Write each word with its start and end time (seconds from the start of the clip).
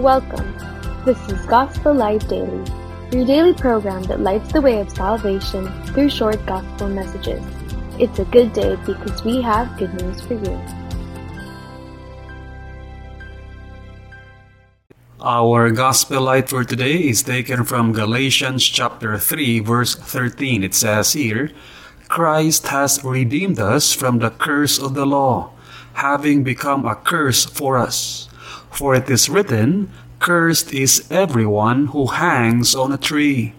Welcome. 0.00 0.56
This 1.04 1.20
is 1.28 1.44
Gospel 1.44 1.92
Light 1.92 2.26
Daily, 2.26 2.64
your 3.12 3.26
daily 3.26 3.52
program 3.52 4.02
that 4.04 4.20
lights 4.20 4.50
the 4.50 4.62
way 4.62 4.80
of 4.80 4.88
salvation 4.88 5.68
through 5.84 6.08
short 6.08 6.40
gospel 6.46 6.88
messages. 6.88 7.44
It's 7.98 8.18
a 8.18 8.24
good 8.24 8.54
day 8.54 8.76
because 8.86 9.22
we 9.24 9.42
have 9.42 9.76
good 9.76 9.92
news 10.00 10.22
for 10.24 10.40
you. 10.40 10.56
Our 15.20 15.70
gospel 15.70 16.22
light 16.22 16.48
for 16.48 16.64
today 16.64 16.96
is 16.96 17.22
taken 17.22 17.64
from 17.64 17.92
Galatians 17.92 18.64
chapter 18.64 19.18
3 19.18 19.60
verse 19.60 19.94
13. 19.94 20.64
It 20.64 20.72
says 20.72 21.12
here, 21.12 21.50
Christ 22.08 22.68
has 22.68 23.04
redeemed 23.04 23.60
us 23.60 23.92
from 23.92 24.20
the 24.20 24.30
curse 24.30 24.78
of 24.78 24.94
the 24.94 25.04
law, 25.04 25.52
having 25.92 26.42
become 26.42 26.86
a 26.86 26.96
curse 26.96 27.44
for 27.44 27.76
us. 27.76 28.29
For 28.70 28.94
it 28.94 29.10
is 29.10 29.28
written, 29.28 29.90
Cursed 30.20 30.72
is 30.72 31.06
everyone 31.10 31.86
who 31.86 32.06
hangs 32.06 32.74
on 32.74 32.92
a 32.92 32.98
tree. 32.98 33.54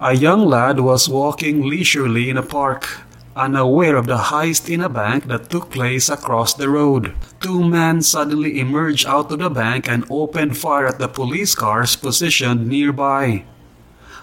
A 0.00 0.12
young 0.12 0.44
lad 0.44 0.80
was 0.80 1.08
walking 1.08 1.62
leisurely 1.62 2.28
in 2.28 2.36
a 2.36 2.42
park, 2.42 3.00
unaware 3.34 3.96
of 3.96 4.06
the 4.06 4.28
heist 4.28 4.68
in 4.68 4.80
a 4.80 4.88
bank 4.88 5.24
that 5.28 5.48
took 5.48 5.70
place 5.70 6.08
across 6.08 6.52
the 6.52 6.68
road. 6.68 7.14
Two 7.40 7.62
men 7.62 8.02
suddenly 8.02 8.60
emerged 8.60 9.06
out 9.06 9.32
of 9.32 9.38
the 9.38 9.48
bank 9.48 9.88
and 9.88 10.04
opened 10.10 10.58
fire 10.58 10.86
at 10.86 10.98
the 10.98 11.08
police 11.08 11.54
cars 11.54 11.96
positioned 11.96 12.66
nearby. 12.66 13.44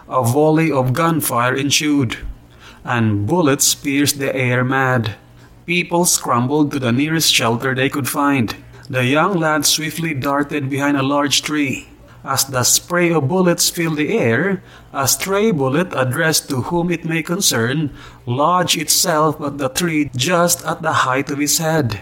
A 0.09 0.23
volley 0.23 0.71
of 0.71 0.94
gunfire 0.94 1.55
ensued, 1.55 2.17
and 2.83 3.25
bullets 3.25 3.73
pierced 3.73 4.19
the 4.19 4.35
air 4.35 4.63
mad. 4.63 5.16
People 5.66 6.05
scrambled 6.05 6.71
to 6.71 6.80
the 6.80 6.91
nearest 6.91 7.33
shelter 7.33 7.73
they 7.73 7.89
could 7.89 8.09
find. 8.09 8.55
The 8.93 9.05
young 9.05 9.39
lad 9.39 9.65
swiftly 9.65 10.13
darted 10.13 10.70
behind 10.70 10.97
a 10.97 11.02
large 11.02 11.41
tree. 11.41 11.88
As 12.23 12.45
the 12.45 12.61
spray 12.63 13.11
of 13.11 13.27
bullets 13.27 13.72
filled 13.72 13.97
the 13.97 14.16
air, 14.16 14.61
a 14.94 15.08
stray 15.08 15.49
bullet 15.49 15.88
addressed 15.95 16.47
to 16.49 16.69
whom 16.69 16.91
it 16.91 17.03
may 17.03 17.23
concern 17.23 17.89
lodged 18.27 18.77
itself 18.77 19.41
at 19.41 19.58
the 19.58 19.69
tree 19.69 20.11
just 20.16 20.64
at 20.64 20.83
the 20.83 21.09
height 21.09 21.31
of 21.31 21.39
his 21.39 21.58
head. 21.58 22.02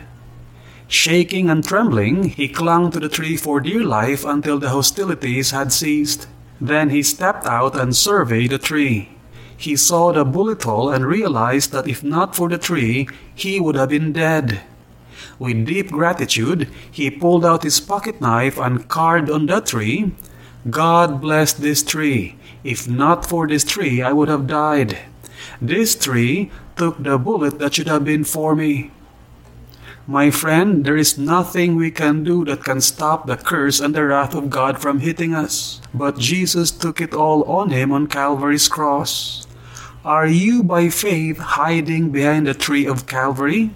Shaking 0.90 1.50
and 1.50 1.64
trembling, 1.64 2.26
he 2.26 2.50
clung 2.50 2.92
to 2.92 3.00
the 3.00 3.08
tree 3.08 3.38
for 3.38 3.62
dear 3.62 3.86
life 3.86 4.26
until 4.26 4.60
the 4.60 4.76
hostilities 4.76 5.52
had 5.52 5.72
ceased. 5.72 6.28
Then 6.60 6.90
he 6.90 7.04
stepped 7.04 7.46
out 7.46 7.74
and 7.74 7.96
surveyed 7.96 8.52
the 8.52 8.58
tree. 8.58 9.16
He 9.56 9.78
saw 9.78 10.12
the 10.12 10.26
bullet 10.26 10.64
hole 10.64 10.90
and 10.90 11.06
realized 11.06 11.72
that 11.72 11.88
if 11.88 12.04
not 12.04 12.36
for 12.36 12.50
the 12.50 12.58
tree, 12.58 13.08
he 13.34 13.62
would 13.62 13.76
have 13.76 13.96
been 13.96 14.12
dead. 14.12 14.60
With 15.42 15.66
deep 15.66 15.90
gratitude, 15.90 16.70
he 16.92 17.10
pulled 17.10 17.44
out 17.44 17.64
his 17.64 17.80
pocket 17.80 18.22
knife 18.22 18.60
and 18.60 18.88
carved 18.88 19.28
on 19.28 19.48
the 19.48 19.60
tree, 19.60 20.14
God 20.70 21.20
bless 21.20 21.52
this 21.52 21.82
tree. 21.82 22.36
If 22.64 22.88
not 22.88 23.26
for 23.26 23.48
this 23.48 23.64
tree, 23.64 24.04
I 24.04 24.14
would 24.14 24.30
have 24.30 24.46
died. 24.46 25.00
This 25.60 25.96
tree 25.96 26.52
took 26.76 27.02
the 27.02 27.18
bullet 27.18 27.58
that 27.58 27.74
should 27.74 27.88
have 27.88 28.06
been 28.06 28.24
for 28.24 28.56
me. 28.56 28.92
My 30.06 30.30
friend, 30.30 30.86
there 30.86 30.98
is 30.98 31.18
nothing 31.18 31.76
we 31.76 31.90
can 31.90 32.24
do 32.24 32.46
that 32.46 32.64
can 32.64 32.80
stop 32.80 33.26
the 33.26 33.36
curse 33.36 33.80
and 33.80 33.96
the 33.96 34.06
wrath 34.06 34.36
of 34.36 34.52
God 34.52 34.78
from 34.78 35.00
hitting 35.00 35.34
us. 35.34 35.82
But 35.92 36.20
Jesus 36.20 36.70
took 36.70 37.02
it 37.02 37.16
all 37.16 37.42
on 37.46 37.72
him 37.72 37.92
on 37.92 38.06
Calvary's 38.06 38.68
cross. 38.68 39.48
Are 40.04 40.26
you 40.26 40.64
by 40.64 40.90
faith 40.90 41.38
hiding 41.38 42.10
behind 42.10 42.48
the 42.48 42.56
tree 42.56 42.88
of 42.88 43.06
Calvary? 43.06 43.70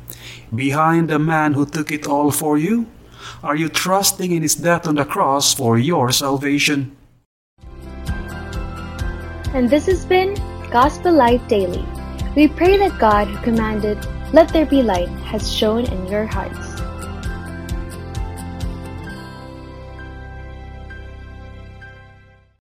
Behind 0.50 1.08
the 1.08 1.20
man 1.20 1.54
who 1.54 1.68
took 1.68 1.92
it 1.92 2.08
all 2.08 2.32
for 2.32 2.58
you? 2.58 2.88
Are 3.44 3.56
you 3.56 3.70
trusting 3.70 4.32
in 4.32 4.42
his 4.42 4.56
death 4.56 4.88
on 4.88 4.96
the 4.96 5.06
cross 5.06 5.54
for 5.54 5.78
your 5.78 6.12
salvation? 6.12 6.98
And 9.54 9.70
this 9.70 9.86
has 9.86 10.04
been 10.04 10.34
Gospel 10.72 11.14
Light 11.14 11.48
Daily. 11.48 11.86
We 12.36 12.48
pray 12.48 12.78
that 12.78 12.98
God 12.98 13.28
who 13.28 13.38
commanded, 13.44 14.02
Let 14.34 14.50
there 14.50 14.66
be 14.66 14.82
light, 14.82 15.10
has 15.30 15.54
shown 15.54 15.86
in 15.86 16.08
your 16.08 16.26
hearts. 16.26 16.75